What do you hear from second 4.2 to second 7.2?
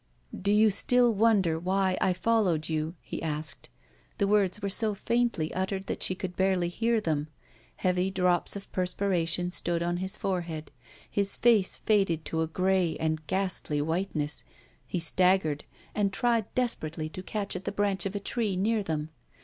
words were so faintly uttered that she could barely hear